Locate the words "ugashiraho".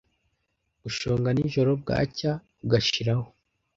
2.63-3.25